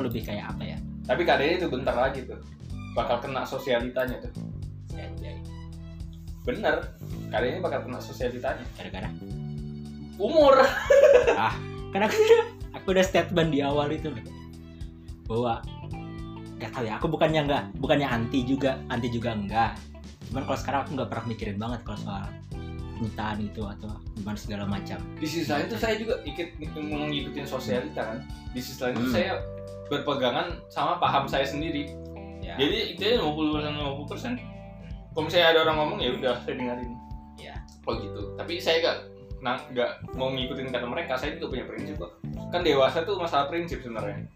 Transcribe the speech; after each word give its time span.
aku 0.00 0.08
lebih 0.08 0.22
kayak 0.24 0.56
apa 0.56 0.64
ya? 0.64 0.78
Tapi 1.04 1.28
keadaannya 1.28 1.56
itu 1.60 1.68
bentar 1.68 1.92
lagi 1.92 2.24
tuh. 2.24 2.40
Bakal 2.96 3.20
kena 3.20 3.44
sosialitanya 3.44 4.16
tuh. 4.24 4.32
Ya, 4.96 5.04
ya, 5.20 5.36
bener 6.48 6.80
keadaannya 7.28 7.60
bakal 7.60 7.84
kena 7.84 8.00
sosialitanya. 8.00 8.64
Gara-gara? 8.80 9.12
Umur. 10.16 10.56
Ah 11.36 11.52
karena 11.92 12.06
aku 12.08 12.16
udah 12.16 12.42
aku 12.80 12.86
udah 12.96 13.04
statement 13.04 13.50
di 13.52 13.60
awal 13.60 13.92
itu 13.92 14.08
loh. 14.08 14.24
Bahwa 15.28 15.60
nggak 16.56 16.70
tahu 16.72 16.84
ya 16.88 16.96
aku 16.96 17.06
bukannya 17.12 17.40
nggak 17.44 17.64
bukannya 17.76 18.08
anti 18.08 18.40
juga 18.44 18.76
anti 18.92 19.08
juga 19.08 19.32
enggak 19.32 19.80
cuman 20.28 20.44
kalau 20.44 20.58
sekarang 20.60 20.80
aku 20.84 20.90
nggak 20.92 21.08
pernah 21.10 21.24
mikirin 21.26 21.56
banget 21.58 21.80
kalau 21.82 21.98
soal 22.04 22.24
pernyataan 22.94 23.38
itu 23.42 23.62
atau 23.64 23.90
gimana 24.14 24.38
segala 24.38 24.64
macam. 24.68 24.98
Di 25.16 25.26
sisi 25.26 25.48
lain 25.48 25.66
tuh 25.72 25.80
saya 25.80 25.96
juga 25.96 26.20
ikut 26.22 26.48
ngikutin 26.60 27.46
sosialita 27.48 28.02
kan. 28.12 28.18
Di 28.52 28.60
sisi 28.60 28.78
lain 28.84 28.94
tuh 29.00 29.08
Hmm. 29.08 29.14
saya 29.16 29.32
berpegangan 29.90 30.62
sama 30.70 30.96
paham 30.96 31.26
saya 31.26 31.42
sendiri. 31.44 31.90
Ya. 32.40 32.56
Jadi 32.56 32.96
itu 32.96 33.02
50 33.02 33.58
persen 33.58 33.72
50 33.76 34.06
persen 34.08 34.32
kalau 35.10 35.26
misalnya 35.26 35.48
ada 35.52 35.60
orang 35.66 35.76
ngomong 35.82 35.98
ya 35.98 36.10
udah 36.14 36.34
saya 36.46 36.54
dengerin. 36.54 36.90
Ya. 37.36 37.54
Oh 37.84 37.98
gitu. 37.98 38.38
Tapi 38.38 38.62
saya 38.62 38.76
gak 38.80 38.96
nah, 39.42 39.58
nggak 39.74 40.14
mau 40.14 40.30
ngikutin 40.30 40.70
kata 40.70 40.86
mereka. 40.86 41.18
Saya 41.18 41.34
juga 41.36 41.58
punya 41.58 41.64
prinsip 41.66 41.94
kok. 41.98 42.12
Kan 42.54 42.62
dewasa 42.62 43.02
tuh 43.02 43.18
masalah 43.18 43.50
prinsip 43.50 43.82
sebenarnya. 43.82 44.30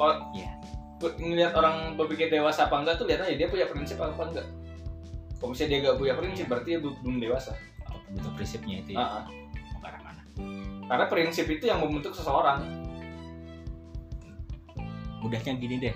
Oh 0.00 0.32
Iya. 0.32 0.56
bu- 0.96 1.18
ngelihat 1.20 1.52
orang 1.52 1.98
berpikir 2.00 2.32
dewasa 2.32 2.70
apa 2.70 2.80
enggak 2.80 2.96
tuh 2.96 3.04
lihat 3.04 3.26
aja 3.28 3.34
dia 3.36 3.48
punya 3.52 3.68
prinsip 3.68 4.00
apa 4.00 4.22
enggak. 4.24 4.46
Kalau 5.36 5.52
misalnya 5.52 5.70
dia 5.70 5.78
gak 5.84 5.96
punya 6.00 6.14
prinsip 6.16 6.44
berarti 6.48 6.68
dia 6.72 6.80
belum 6.80 7.16
dewasa. 7.20 7.52
Kalau 7.84 8.00
bentuk 8.08 8.32
prinsipnya 8.38 8.76
itu 8.80 8.90
ya? 8.96 9.04
Mau 9.04 9.78
ke 9.82 9.86
arah 9.92 10.00
mana? 10.00 10.22
Karena 10.88 11.04
prinsip 11.10 11.46
itu 11.52 11.64
yang 11.68 11.84
membentuk 11.84 12.16
seseorang 12.16 12.64
mudahnya 15.22 15.56
gini 15.56 15.78
deh. 15.78 15.94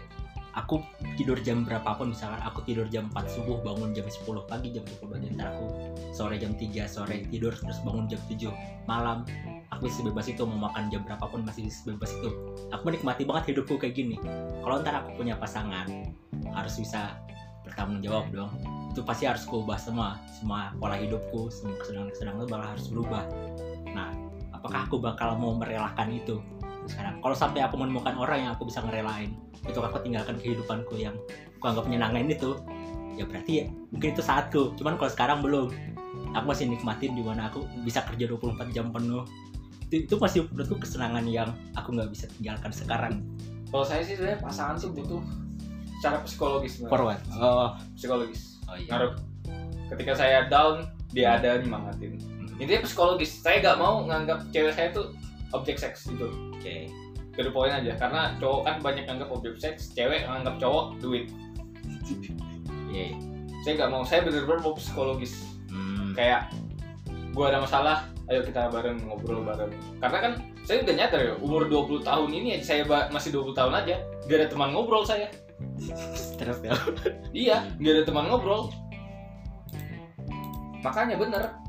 Aku 0.57 0.81
tidur 1.21 1.37
jam 1.45 1.69
berapapun 1.69 2.17
misalkan 2.17 2.41
aku 2.41 2.65
tidur 2.65 2.89
jam 2.89 3.13
4 3.13 3.29
subuh 3.29 3.61
bangun 3.61 3.93
jam 3.93 4.09
10 4.09 4.25
pagi 4.49 4.73
jam 4.73 4.89
10 4.89 5.05
pagi 5.05 5.29
ntar 5.37 5.53
aku 5.53 5.69
sore 6.17 6.41
jam 6.41 6.57
3 6.57 6.89
sore 6.89 7.29
tidur 7.29 7.53
terus 7.53 7.77
bangun 7.85 8.09
jam 8.09 8.21
7 8.25 8.49
malam. 8.89 9.29
Aku 9.77 9.85
sebebas 9.93 10.33
itu 10.33 10.49
mau 10.49 10.73
makan 10.73 10.89
jam 10.89 11.05
berapapun 11.05 11.45
masih 11.45 11.69
sebebas 11.69 12.09
itu. 12.17 12.33
Aku 12.73 12.89
menikmati 12.89 13.29
banget 13.29 13.53
hidupku 13.53 13.77
kayak 13.77 14.01
gini. 14.01 14.17
Kalau 14.65 14.81
ntar 14.81 15.05
aku 15.05 15.21
punya 15.21 15.37
pasangan 15.37 15.85
harus 16.57 16.75
bisa 16.81 17.21
bertanggung 17.67 18.01
jawab 18.01 18.25
dong. 18.33 18.49
Itu 18.97 19.05
pasti 19.05 19.29
harus 19.29 19.45
ku 19.45 19.61
ubah 19.61 19.77
semua 19.77 20.17
semua 20.41 20.73
pola 20.81 20.97
hidupku 20.97 21.53
semua 21.53 21.77
kesenangan 21.85 22.09
kesenangan 22.17 22.49
itu 22.49 22.55
harus 22.57 22.87
berubah. 22.89 23.25
Nah 23.93 24.09
apakah 24.57 24.89
aku 24.89 24.97
bakal 25.03 25.37
mau 25.37 25.53
merelakan 25.53 26.17
itu 26.17 26.41
sekarang. 26.89 27.19
Kalau 27.21 27.37
sampai 27.37 27.61
aku 27.63 27.77
menemukan 27.79 28.15
orang 28.19 28.47
yang 28.47 28.51
aku 28.55 28.69
bisa 28.69 28.83
ngerelain 28.83 29.35
itu 29.67 29.79
aku 29.83 29.99
tinggalkan 30.03 30.39
kehidupanku 30.39 30.95
yang 30.95 31.15
aku 31.59 31.65
anggap 31.75 31.85
menyenangkan 31.91 32.31
itu 32.31 32.55
ya 33.19 33.25
berarti 33.27 33.53
ya 33.63 33.65
mungkin 33.91 34.09
itu 34.15 34.23
saatku. 34.23 34.75
Cuman 34.79 34.95
kalau 34.97 35.11
sekarang 35.11 35.41
belum. 35.43 35.71
Aku 36.37 36.53
masih 36.53 36.69
nikmatin 36.69 37.17
di 37.17 37.25
mana 37.25 37.49
aku 37.49 37.65
bisa 37.81 38.05
kerja 38.05 38.29
24 38.29 38.69
jam 38.73 38.93
penuh. 38.93 39.25
Itu, 39.89 40.05
itu 40.05 40.15
masih 40.21 40.45
menurutku 40.53 40.77
kesenangan 40.85 41.25
yang 41.25 41.49
aku 41.73 41.97
nggak 41.97 42.13
bisa 42.13 42.29
tinggalkan 42.37 42.73
sekarang. 42.73 43.25
Kalau 43.73 43.85
saya 43.85 44.05
sih 44.05 44.21
sebenarnya 44.21 44.45
pasangan 44.45 44.77
tuh 44.77 44.93
butuh 44.93 45.23
secara 45.97 46.21
psikologis 46.29 46.85
forward. 46.85 47.21
Oh 47.41 47.73
psikologis. 47.97 48.61
Oh 48.69 48.77
iya. 48.77 48.91
Ngaruh 48.93 49.13
ketika 49.97 50.13
saya 50.13 50.39
down 50.53 50.93
dia 51.15 51.41
ada 51.41 51.57
nyemangatin 51.57 52.21
intinya 52.61 52.85
psikologis. 52.85 53.41
Saya 53.41 53.61
gak 53.61 53.77
mau 53.81 54.05
nganggap 54.05 54.49
cewek 54.53 54.73
saya 54.73 54.89
tuh 54.93 55.13
objek 55.63 55.77
seks 55.81 56.09
gitu. 56.09 56.29
Oke. 56.57 56.91
To 57.37 57.45
the 57.45 57.53
point 57.53 57.73
aja 57.73 57.93
karena 58.01 58.33
cowok 58.41 58.61
kan 58.65 58.77
banyak 58.81 59.05
nganggap 59.05 59.29
objek 59.29 59.61
seks 59.61 59.93
cewek 59.93 60.25
nganggap 60.25 60.57
cowok 60.61 60.97
duit. 61.01 61.29
Iya. 62.89 63.17
Saya 63.65 63.73
nggak 63.83 63.91
mau 63.93 64.03
saya 64.07 64.25
bener-bener 64.25 64.61
mau 64.63 64.73
psikologis. 64.77 65.35
Hmm, 65.69 66.17
kayak 66.17 66.55
gua 67.37 67.53
ada 67.53 67.61
masalah 67.61 68.09
ayo 68.33 68.41
kita 68.43 68.73
bareng 68.73 69.05
ngobrol 69.07 69.45
bareng. 69.45 69.71
Karena 70.01 70.19
kan 70.19 70.33
saya 70.67 70.83
udah 70.83 70.95
nyadar 70.99 71.21
ya 71.23 71.35
umur 71.39 71.63
20 71.71 72.03
tahun 72.03 72.31
ini 72.35 72.59
saya 72.59 72.83
masih 73.13 73.31
20 73.31 73.55
tahun 73.55 73.73
aja 73.75 74.03
gak 74.27 74.39
ada 74.43 74.49
teman 74.51 74.75
ngobrol 74.75 75.07
saya. 75.07 75.31
Terus 76.41 76.59
ya 76.65 76.75
iya 77.31 77.57
gak 77.79 77.93
ada 78.01 78.03
teman 78.03 78.27
ngobrol. 78.27 78.73
Makanya 80.83 81.19
bener 81.19 81.66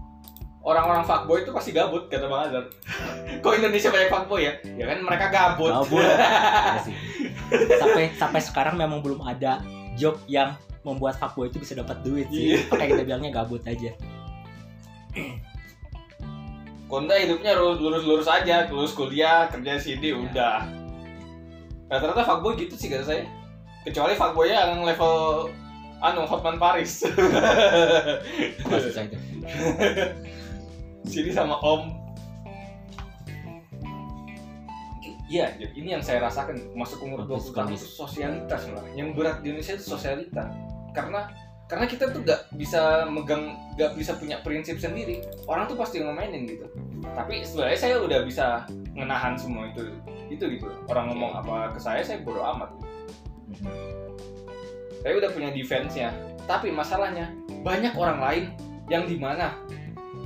orang-orang 0.67 1.01
fuckboy 1.01 1.39
itu 1.39 1.49
pasti 1.49 1.71
gabut 1.71 2.05
kata 2.05 2.27
Bang 2.27 2.43
Azhar 2.45 2.65
kok 3.43 3.53
Indonesia 3.55 3.87
banyak 3.87 4.09
fuckboy 4.09 4.41
ya 4.43 4.53
ya 4.67 4.85
kan 4.85 4.99
mereka 4.99 5.25
gabut 5.29 5.71
Gabut. 5.71 6.03
Iya 6.67 6.79
sih. 6.83 6.95
sampai 7.73 8.03
sampai 8.13 8.41
sekarang 8.43 8.75
memang 8.75 8.99
belum 8.99 9.23
ada 9.23 9.63
job 9.95 10.19
yang 10.27 10.51
membuat 10.83 11.15
fuckboy 11.15 11.47
itu 11.47 11.57
bisa 11.57 11.73
dapat 11.73 12.03
duit 12.03 12.27
sih 12.27 12.53
Iya. 12.53 12.67
makanya 12.67 12.89
kita 12.91 13.03
bilangnya 13.05 13.31
gabut 13.33 13.63
aja 13.63 13.91
Konda 16.87 17.15
hidupnya 17.15 17.51
lurus- 17.53 17.81
lurus-lurus 17.81 18.27
aja, 18.27 18.63
lulus 18.65 18.95
kuliah, 18.95 19.51
kerja 19.51 19.75
sini, 19.75 20.07
Iya. 20.07 20.23
udah. 20.23 20.57
Rata-rata 21.87 22.23
fuckboy 22.23 22.55
gitu 22.55 22.79
sih 22.79 22.87
kata 22.87 23.03
saya. 23.03 23.23
Kecuali 23.83 24.15
fuckboy 24.15 24.47
yang 24.47 24.79
level 24.81 25.47
anu 25.99 26.23
Hotman 26.23 26.55
Paris. 26.55 27.03
Wah, 28.63 28.79
susah 28.79 29.03
itu 29.03 29.17
sini 31.07 31.31
sama 31.31 31.57
Om. 31.63 31.81
Iya, 35.27 35.59
ini 35.75 35.91
yang 35.91 35.99
saya 35.99 36.23
rasakan 36.23 36.55
masuk 36.71 37.03
umur 37.03 37.27
20 37.27 37.51
tahun 37.51 37.75
itu 37.75 37.83
sosialitas 37.83 38.63
malah. 38.71 38.87
Yang 38.95 39.09
berat 39.11 39.37
di 39.43 39.51
Indonesia 39.51 39.75
itu 39.75 39.83
sosialita. 39.83 40.47
Karena 40.95 41.27
karena 41.67 41.83
kita 41.83 42.15
tuh 42.15 42.23
gak 42.23 42.47
bisa 42.55 43.03
megang, 43.11 43.59
gak 43.75 43.91
bisa 43.99 44.15
punya 44.15 44.39
prinsip 44.39 44.79
sendiri. 44.79 45.19
Orang 45.43 45.67
tuh 45.67 45.75
pasti 45.75 45.99
ngomainin 45.99 46.47
gitu. 46.47 46.63
Tapi 47.11 47.43
sebenarnya 47.43 47.75
saya 47.75 47.95
udah 47.99 48.23
bisa 48.23 48.63
menahan 48.95 49.35
semua 49.35 49.67
itu. 49.67 49.83
Itu 50.31 50.47
gitu. 50.47 50.71
Orang 50.87 51.11
ngomong 51.11 51.43
apa 51.43 51.75
ke 51.75 51.79
saya, 51.83 51.99
saya 51.99 52.23
bodo 52.23 52.39
amat. 52.39 52.71
Mhm. 53.51 53.67
Saya 55.03 55.13
udah 55.19 55.29
punya 55.35 55.51
defense-nya. 55.51 56.15
Tapi 56.47 56.71
masalahnya 56.71 57.35
banyak 57.67 57.99
orang 57.99 58.19
lain 58.23 58.43
yang 58.87 59.03
di 59.03 59.19
mana 59.19 59.51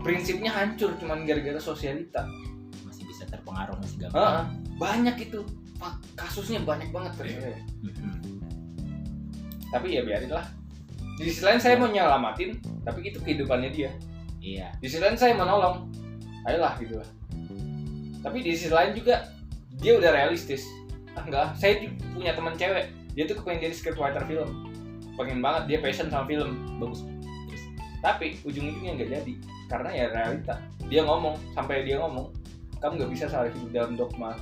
prinsipnya 0.02 0.52
hancur 0.52 0.94
cuman 0.98 1.24
gara-gara 1.24 1.58
sosialita. 1.62 2.26
masih 2.86 3.06
bisa 3.08 3.24
terpengaruh 3.30 3.78
masih 3.80 3.98
gampang 4.06 4.22
Heeh, 4.22 4.44
banyak 4.82 5.16
itu. 5.30 5.42
Pak, 5.82 5.94
kasusnya 6.14 6.62
banyak 6.62 6.94
banget 6.94 7.14
ternyata. 7.18 7.58
Mhm. 7.82 8.38
Tapi 9.72 9.88
ya 9.98 10.02
biarin 10.06 10.30
lah. 10.30 10.46
Di 11.18 11.30
sisi 11.30 11.42
lain 11.46 11.62
saya 11.62 11.78
mau 11.78 11.90
nyelamatin, 11.90 12.58
tapi 12.86 13.14
itu 13.14 13.22
kehidupannya 13.22 13.70
dia. 13.74 13.90
iya 14.42 14.74
Di 14.82 14.90
sisi 14.90 15.02
lain 15.02 15.18
saya 15.18 15.38
mau 15.38 15.46
nolong. 15.46 15.90
Ayolah 16.46 16.78
gitu 16.82 16.98
lah. 16.98 17.10
Tapi 18.22 18.38
di 18.46 18.54
sisi 18.54 18.70
lain 18.74 18.94
juga 18.94 19.30
dia 19.82 19.98
udah 19.98 20.14
realistis. 20.14 20.66
Ah 21.18 21.26
enggak, 21.26 21.58
saya 21.58 21.82
punya 22.14 22.34
teman 22.38 22.54
cewek. 22.58 22.94
Dia 23.18 23.24
tuh 23.28 23.42
kepengen 23.42 23.70
jadi 23.70 23.76
scriptwriter 23.76 24.24
film. 24.30 24.50
Pengen 25.18 25.42
banget 25.42 25.64
dia 25.68 25.80
passion 25.82 26.08
sama 26.10 26.26
film. 26.30 26.58
bagus 26.78 27.06
Tapi 28.02 28.42
ujung-ujungnya 28.42 28.98
nggak 28.98 29.10
jadi. 29.22 29.34
Karena 29.72 29.90
ya 29.96 30.06
realita. 30.12 30.60
Dia 30.92 31.08
ngomong, 31.08 31.40
sampai 31.56 31.88
dia 31.88 31.96
ngomong, 32.04 32.28
kamu 32.84 33.00
nggak 33.00 33.12
bisa 33.16 33.26
salah 33.32 33.48
hidup 33.48 33.72
dalam 33.72 33.96
dogma. 33.96 34.36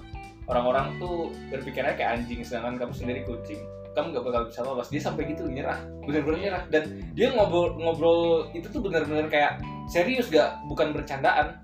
Orang-orang 0.49 0.97
tuh 0.97 1.29
berpikirnya 1.53 1.93
kayak 1.93 2.17
anjing, 2.17 2.41
sedangkan 2.41 2.81
kamu 2.81 2.93
sendiri 2.97 3.21
kucing. 3.29 3.61
Kamu 3.93 4.09
nggak 4.09 4.25
bakal 4.25 4.41
bisa 4.49 4.65
lolos. 4.65 4.89
Dia 4.89 5.01
sampai 5.05 5.29
gitu 5.29 5.45
nyerah, 5.45 5.77
bener-bener 6.01 6.49
nyerah. 6.49 6.63
Dan 6.73 7.13
dia 7.13 7.29
ngobrol 7.29 7.77
ngobrol 7.77 8.49
itu 8.57 8.65
tuh 8.73 8.81
bener-bener 8.81 9.29
kayak 9.29 9.61
serius 9.85 10.33
gak, 10.33 10.57
bukan 10.65 10.89
bercandaan. 10.89 11.61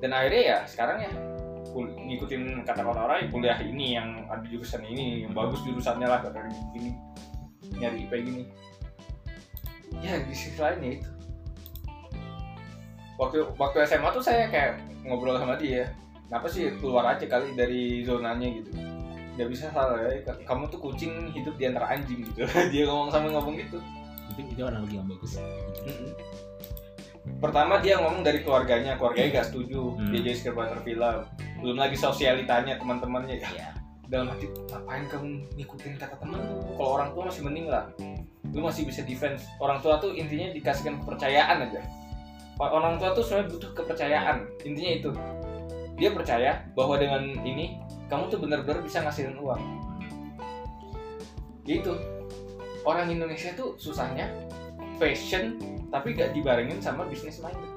Dan 0.00 0.16
akhirnya 0.16 0.40
ya 0.40 0.58
sekarang 0.64 1.04
ya 1.04 1.12
ngikutin 1.76 2.66
kata 2.66 2.82
orang-orang 2.82 3.30
kuliah 3.30 3.58
ini 3.62 3.94
yang 3.94 4.26
ada 4.26 4.42
jurusan 4.48 4.82
ini 4.82 5.22
yang 5.22 5.32
bagus 5.36 5.62
jurusannya 5.62 6.08
lah 6.08 6.18
kata 6.18 6.50
gini 6.74 6.90
nyari 7.78 8.10
IP 8.10 8.12
gini 8.26 8.42
ya 10.02 10.18
di 10.26 10.34
sisi 10.34 10.58
lainnya 10.58 10.98
itu 10.98 11.10
waktu 13.20 13.44
waktu 13.60 13.84
SMA 13.84 14.08
tuh 14.10 14.24
saya 14.24 14.48
kayak 14.48 14.80
ngobrol 15.04 15.36
sama 15.36 15.60
dia 15.60 15.92
kenapa 16.24 16.48
sih 16.48 16.72
keluar 16.80 17.04
aja 17.04 17.28
kali 17.28 17.52
dari 17.52 18.00
zonanya 18.00 18.48
gitu 18.48 18.72
nggak 19.36 19.48
bisa 19.52 19.68
salah 19.70 20.00
ya 20.08 20.24
kamu 20.48 20.72
tuh 20.72 20.80
kucing 20.80 21.28
hidup 21.36 21.52
di 21.60 21.68
antara 21.68 21.92
anjing 21.92 22.24
gitu 22.24 22.48
dia 22.72 22.88
ngomong 22.88 23.12
sama 23.12 23.28
ngomong 23.28 23.60
gitu 23.60 23.76
itu 24.32 24.40
itu 24.56 24.62
analogi 24.64 24.96
yang 24.96 25.04
bagus 25.04 25.36
Mm-mm. 25.84 26.10
Pertama 27.40 27.80
dia 27.84 28.00
ngomong 28.00 28.24
dari 28.24 28.40
keluarganya, 28.40 28.96
keluarganya 28.96 29.40
gak 29.40 29.52
setuju 29.52 29.92
Hmm. 29.92 30.08
dia 30.08 30.20
jadi 30.24 30.36
scriptwriter 30.36 30.80
film. 30.80 31.16
Belum 31.60 31.76
lagi 31.76 31.96
sosialitanya 31.96 32.80
teman-temannya 32.80 33.36
ya. 33.40 33.48
iya 33.52 33.68
Dalam 34.08 34.32
hati 34.32 34.48
ngapain 34.48 35.04
kamu 35.06 35.28
ngikutin 35.54 36.00
kata 36.00 36.16
temen 36.16 36.40
lu? 36.40 36.56
Kalau 36.80 36.90
orang 36.96 37.08
tua 37.12 37.22
masih 37.28 37.42
mending 37.44 37.68
lah. 37.68 37.92
Lu 38.50 38.64
masih 38.64 38.88
bisa 38.88 39.04
defense. 39.04 39.44
Orang 39.60 39.84
tua 39.84 40.00
tuh 40.00 40.16
intinya 40.16 40.48
dikasihkan 40.50 41.04
kepercayaan 41.04 41.68
aja. 41.68 41.80
Orang 42.60 43.00
tua 43.00 43.16
tuh 43.16 43.24
sebenarnya 43.24 43.56
butuh 43.56 43.70
kepercayaan. 43.72 44.36
Intinya 44.68 44.92
itu. 44.92 45.10
Dia 45.96 46.12
percaya 46.12 46.60
bahwa 46.76 47.00
dengan 47.00 47.32
ini 47.40 47.80
kamu 48.12 48.28
tuh 48.28 48.36
bener-bener 48.36 48.84
bisa 48.84 49.00
ngasilin 49.00 49.40
uang. 49.40 49.60
Gitu. 51.64 51.96
Orang 52.84 53.08
Indonesia 53.08 53.56
tuh 53.56 53.80
susahnya 53.80 54.28
passion 55.00 55.56
tapi 55.88 56.12
gak 56.12 56.36
dibarengin 56.36 56.84
sama 56.84 57.08
bisnis 57.08 57.40
minded. 57.40 57.72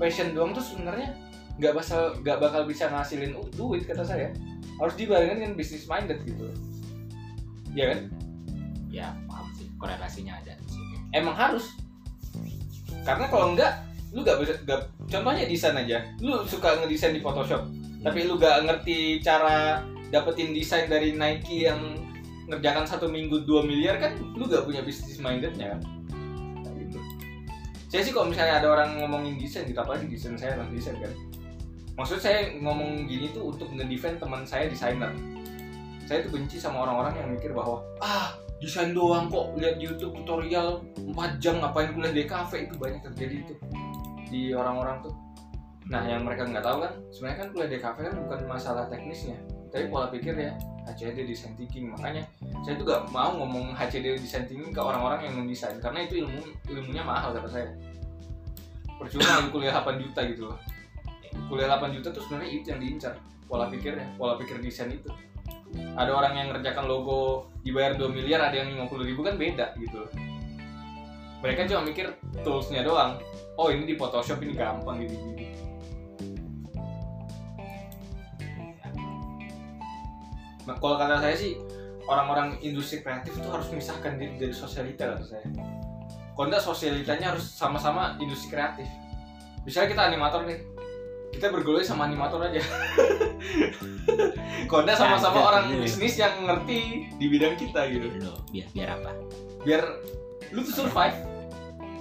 Passion 0.00 0.32
doang 0.32 0.56
tuh 0.56 0.64
sebenarnya 0.64 1.12
nggak 1.60 1.76
bakal 1.76 2.16
nggak 2.24 2.38
bakal 2.40 2.62
bisa 2.64 2.88
ngasilin 2.88 3.36
duit 3.52 3.84
kata 3.84 4.04
saya. 4.08 4.32
Harus 4.80 4.96
dibarengin 4.96 5.44
dengan 5.44 5.54
bisnis 5.54 5.84
minded 5.84 6.24
gitu. 6.24 6.48
Ya 7.76 7.92
kan? 7.92 8.00
Ya 8.88 9.06
paham 9.28 9.52
sih. 9.52 9.68
Korelasinya 9.76 10.40
ada 10.40 10.56
di 10.56 10.66
situ. 10.68 10.96
Emang 11.12 11.36
harus 11.36 11.76
karena 13.02 13.26
kalau 13.28 13.54
enggak 13.54 13.82
lu 14.12 14.20
gak 14.20 14.44
bisa 14.44 14.52
gak, 14.68 14.92
contohnya 15.08 15.48
desain 15.48 15.72
aja. 15.72 16.04
Lu 16.20 16.44
suka 16.44 16.76
ngedesain 16.84 17.16
di 17.16 17.24
Photoshop 17.24 17.64
tapi 18.02 18.26
lu 18.26 18.34
gak 18.36 18.66
ngerti 18.66 19.22
cara 19.22 19.86
dapetin 20.10 20.52
desain 20.52 20.90
dari 20.90 21.14
Nike 21.14 21.70
yang 21.70 21.96
ngerjakan 22.50 22.84
satu 22.84 23.06
minggu 23.06 23.46
2 23.46 23.64
miliar 23.64 23.96
kan 24.02 24.18
lu 24.34 24.44
gak 24.50 24.66
punya 24.66 24.82
bisnis 24.82 25.22
mindednya 25.22 25.78
kan? 25.78 25.80
Nah, 26.66 26.72
gitu. 26.76 26.98
saya 27.88 28.02
sih 28.02 28.12
kalau 28.12 28.28
misalnya 28.28 28.60
ada 28.60 28.68
orang 28.68 28.98
ngomongin 28.98 29.38
desain 29.38 29.64
gitu 29.64 29.78
apalagi 29.78 30.10
desain 30.10 30.34
saya 30.36 30.58
orang 30.58 30.68
desain 30.74 30.98
kan. 30.98 31.12
Maksud 31.92 32.18
saya 32.18 32.52
ngomong 32.58 33.06
gini 33.06 33.30
tuh 33.30 33.54
untuk 33.54 33.70
ngedefend 33.70 34.18
teman 34.18 34.42
saya 34.42 34.66
desainer. 34.66 35.14
Saya 36.10 36.26
tuh 36.26 36.34
benci 36.34 36.58
sama 36.58 36.82
orang-orang 36.82 37.14
yang 37.14 37.28
mikir 37.38 37.54
bahwa 37.54 37.80
ah 38.02 38.34
desain 38.62 38.94
doang 38.94 39.26
kok 39.26 39.58
lihat 39.58 39.82
YouTube 39.82 40.14
tutorial 40.22 40.86
4 40.94 41.42
jam 41.42 41.58
ngapain 41.58 41.90
kuliah 41.90 42.14
di 42.14 42.24
kafe 42.30 42.70
itu 42.70 42.78
banyak 42.78 43.02
terjadi 43.10 43.36
itu 43.42 43.54
di 44.30 44.42
orang-orang 44.54 45.02
tuh. 45.02 45.14
Nah 45.90 46.06
yang 46.06 46.22
mereka 46.22 46.46
nggak 46.46 46.62
tahu 46.62 46.86
kan 46.86 46.92
sebenarnya 47.10 47.38
kan 47.42 47.48
kuliah 47.50 47.70
di 47.74 47.78
kafe 47.82 48.00
kan 48.06 48.14
bukan 48.14 48.40
masalah 48.46 48.86
teknisnya 48.86 49.34
tapi 49.74 49.90
pola 49.90 50.06
pikir 50.12 50.38
ya 50.38 50.54
HCD 50.86 51.26
design 51.26 51.58
thinking. 51.58 51.90
Makanya 51.90 52.22
saya 52.62 52.78
tuh 52.78 52.86
gak 52.86 53.08
mau 53.10 53.34
ngomong 53.34 53.74
HCD 53.74 54.14
design 54.14 54.46
thinking 54.46 54.70
ke 54.70 54.78
orang-orang 54.78 55.26
yang 55.26 55.34
mendesain 55.42 55.80
karena 55.82 56.06
itu 56.06 56.22
ilmu 56.22 56.40
ilmunya 56.70 57.02
mahal 57.02 57.34
kata 57.34 57.48
saya. 57.50 57.68
Percuma 59.00 59.42
lu 59.42 59.48
kuliah 59.50 59.74
8 59.74 59.98
juta 59.98 60.20
gitu 60.30 60.52
loh. 60.52 60.58
Kuliah 61.50 61.74
8 61.74 61.96
juta 61.98 62.14
tuh 62.14 62.22
sebenarnya 62.22 62.50
itu 62.54 62.66
yang 62.70 62.78
diincar 62.78 63.16
pola 63.48 63.68
pikirnya 63.68 64.16
pola 64.16 64.40
pikir 64.40 64.60
desain 64.64 64.88
itu 64.88 65.12
ada 65.92 66.10
orang 66.12 66.32
yang 66.36 66.46
ngerjakan 66.52 66.84
logo 66.88 67.48
dibayar 67.62 67.96
2 67.96 68.08
miliar 68.12 68.40
ada 68.48 68.60
yang 68.60 68.72
50 68.88 69.08
ribu 69.08 69.20
kan 69.24 69.34
beda 69.36 69.76
gitu. 69.76 70.08
Mereka 71.42 71.66
cuma 71.68 71.82
mikir 71.84 72.06
toolsnya 72.46 72.86
doang. 72.86 73.18
Oh 73.58 73.68
ini 73.68 73.84
di 73.84 73.94
Photoshop 73.98 74.40
ini 74.40 74.54
gampang 74.56 75.02
gitu. 75.04 75.14
Gitu 75.36 75.52
nah, 80.66 80.78
kalau 80.78 80.96
kata 80.96 81.18
saya 81.18 81.34
sih 81.34 81.58
orang-orang 82.06 82.58
industri 82.62 83.02
kreatif 83.02 83.34
tuh 83.38 83.50
harus 83.50 83.66
memisahkan 83.74 84.14
diri 84.18 84.34
dari 84.38 84.54
sosialita 84.54 85.14
kata 85.14 85.24
saya. 85.26 85.46
Kalau 86.32 86.46
enggak 86.48 86.64
sosialitanya 86.64 87.36
harus 87.36 87.44
sama-sama 87.44 88.16
industri 88.22 88.54
kreatif. 88.54 88.88
Misalnya 89.62 89.88
kita 89.94 90.02
animator 90.10 90.40
nih 90.48 90.58
kita 91.32 91.48
bergaul 91.48 91.80
sama 91.80 92.06
animator 92.06 92.44
aja 92.44 92.60
enggak 94.72 94.96
sama-sama 94.96 95.36
Nah, 95.36 95.44
orang 95.46 95.64
iya. 95.68 95.78
bisnis 95.80 96.14
yang 96.16 96.34
ngerti 96.42 96.80
di 97.12 97.26
bidang 97.28 97.54
kita 97.54 97.80
gitu 97.86 98.06
Loh, 98.20 98.38
biar 98.48 98.66
biar 98.72 98.88
apa 98.94 99.10
biar 99.62 99.82
lu 100.50 100.60
tuh 100.62 100.84
survive 100.84 101.16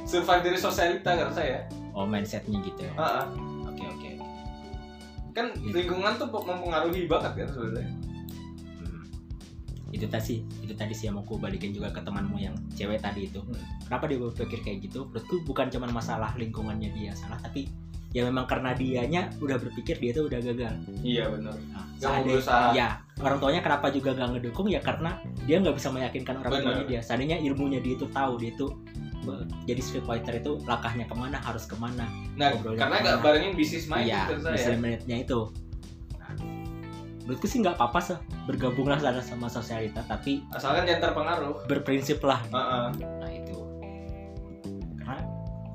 survive 0.04 0.42
dari 0.42 0.58
sosialita 0.58 1.10
kata 1.10 1.34
saya 1.34 1.60
oh 1.92 2.04
mindsetnya 2.04 2.58
gitu 2.62 2.84
Ah, 2.96 3.24
ah. 3.24 3.26
oke 3.66 3.84
oke 3.84 4.10
kan 5.32 5.46
Gitu. 5.56 5.72
lingkungan 5.72 6.14
tuh 6.16 6.28
mempengaruhi 6.28 7.06
banget 7.06 7.32
kan 7.36 7.48
sebenarnya 7.50 7.92
Hmm. 8.78 9.04
itu 9.92 10.06
tadi 10.06 10.24
sih 10.26 10.38
itu 10.60 10.74
tadi 10.74 10.92
sih 10.92 11.06
yang 11.08 11.16
mau 11.16 11.24
aku 11.24 11.36
balikin 11.36 11.72
juga 11.72 11.92
ke 11.92 12.00
temanmu 12.00 12.38
yang 12.38 12.56
cewek 12.72 13.00
tadi 13.00 13.28
itu 13.28 13.40
Hmm. 13.40 13.60
kenapa 13.86 14.08
dia 14.08 14.18
berpikir 14.18 14.60
kayak 14.62 14.78
gitu 14.84 15.06
menurutku 15.06 15.44
bukan 15.44 15.68
cuma 15.68 15.88
masalah 15.88 16.32
lingkungannya 16.36 16.92
dia 16.92 17.12
salah 17.14 17.38
tapi 17.38 17.68
ya 18.12 18.28
memang 18.28 18.44
karena 18.44 18.76
dianya 18.76 19.32
udah 19.40 19.56
berpikir 19.56 19.96
dia 19.96 20.12
tuh 20.12 20.28
udah 20.28 20.40
gagal. 20.44 20.74
Iya 21.00 21.32
benar 21.32 21.56
nah, 21.72 21.86
seandainya- 21.96 22.44
berusaha. 22.44 22.68
ya 22.76 22.88
orang 23.24 23.38
tuanya 23.40 23.62
kenapa 23.64 23.88
juga 23.88 24.10
gak 24.12 24.30
ngedukung? 24.36 24.68
Ya 24.68 24.84
karena 24.84 25.16
dia 25.48 25.64
nggak 25.64 25.76
bisa 25.80 25.88
meyakinkan 25.96 26.36
orang 26.44 26.52
Bener. 26.52 26.66
tuanya 26.68 26.86
dia. 26.88 27.00
Seandainya 27.00 27.38
ilmunya 27.40 27.80
dia 27.80 27.94
itu 27.96 28.06
tahu 28.12 28.36
dia 28.36 28.52
itu 28.52 28.68
jadi 29.70 29.82
scriptwriter 29.82 30.42
itu 30.42 30.58
langkahnya 30.66 31.06
ke 31.06 31.16
mana 31.16 31.38
harus 31.40 31.64
ke 31.70 31.78
mana? 31.78 32.10
Nah 32.36 32.52
karena 32.76 32.96
nggak 33.00 33.18
barengin 33.22 33.54
bisnis 33.54 33.86
main 33.86 34.10
saya. 34.10 34.28
business 34.28 34.82
minute-nya 34.82 35.18
itu. 35.24 35.40
Nah, 36.18 36.34
menurutku 37.30 37.46
sih 37.46 37.62
nggak 37.62 37.78
apa-apa 37.78 38.00
sih 38.02 38.18
bergabunglah 38.50 38.98
sama 39.22 39.46
sosialita 39.46 40.02
tapi 40.10 40.42
asalkan 40.52 40.90
jangan 40.90 41.14
terpengaruh. 41.14 41.54
berprinsip 41.70 42.20
lah. 42.26 42.42
Ah, 42.50 42.90
ah. 42.90 42.92
nah 43.22 43.30
itu 43.30 43.61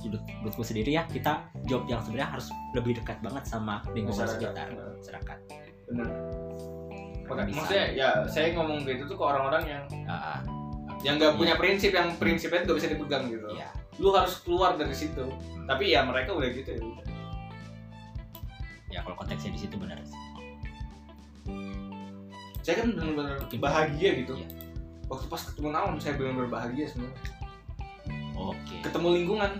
menurut 0.07 0.25
menurutku 0.41 0.63
sendiri 0.63 0.91
ya. 0.95 1.03
Kita 1.05 1.51
job 1.67 1.85
yang 1.87 2.01
sebenarnya 2.01 2.39
harus 2.39 2.47
lebih 2.73 2.97
dekat 2.97 3.19
banget 3.21 3.45
sama 3.45 3.83
lingkungan 3.91 4.25
Masyarakat. 4.25 4.39
sekitar 4.39 4.69
masyarakat. 4.73 5.39
Bisa. 7.27 7.59
maksudnya 7.59 7.85
ya 7.91 8.09
saya 8.31 8.55
ngomong 8.55 8.87
gitu 8.87 9.03
tuh 9.05 9.19
ke 9.19 9.25
orang-orang 9.25 9.63
yang 9.67 9.83
Ah, 10.07 10.39
yang 11.03 11.19
nggak 11.19 11.35
Iya. 11.35 11.39
punya 11.39 11.55
prinsip 11.59 11.91
yang 11.91 12.15
prinsipnya 12.17 12.63
nggak 12.63 12.77
bisa 12.79 12.89
dipegang 12.91 13.27
gitu. 13.29 13.47
Ya 13.53 13.67
lu 13.99 14.15
harus 14.15 14.39
keluar 14.47 14.79
dari 14.79 14.95
situ. 14.95 15.27
Tapi 15.67 15.91
ya 15.91 16.07
mereka 16.07 16.33
udah 16.33 16.49
gitu 16.55 16.71
ya. 16.71 16.83
Ya 18.89 18.99
kalau 19.03 19.19
konteksnya 19.19 19.51
di 19.53 19.61
situ 19.61 19.75
benar 19.75 19.99
sih 20.07 20.15
saya 22.63 22.83
kan 22.83 22.99
benar-benar 22.99 23.39
bahagia 23.63 24.11
gitu. 24.23 24.35
Iya. 24.35 24.49
waktu 25.07 25.31
pas 25.31 25.39
ketemu 25.39 25.71
Naon 25.71 26.03
saya 26.03 26.19
benar-benar 26.19 26.51
bahagia 26.51 26.91
sebenarnya. 26.91 27.31
Oke. 28.35 28.75
Ketemu 28.83 29.09
lingkungan 29.23 29.51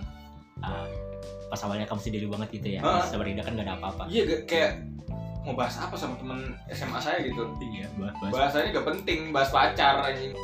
pas 1.57 1.65
awalnya 1.65 1.89
kamu 1.89 2.01
sendiri 2.05 2.25
banget 2.29 2.49
gitu 2.61 2.67
ya? 2.77 2.81
Ah. 2.85 3.01
sama 3.01 3.25
Rinda 3.25 3.41
kan 3.41 3.57
gak 3.57 3.65
ada 3.65 3.73
apa-apa. 3.81 4.03
Iya 4.05 4.21
gak- 4.29 4.45
kayak 4.45 4.71
mau 5.41 5.57
bahas 5.57 5.73
apa 5.81 5.97
sama 5.97 6.13
temen 6.21 6.53
SMA 6.69 6.99
saya 7.01 7.17
gitu. 7.25 7.49
Iya 7.57 7.89
bahas 7.97 8.13
bahasanya 8.29 8.77
gak 8.77 8.85
penting 8.85 9.33
bahas 9.33 9.49
pacar 9.49 10.05
anjing 10.05 10.37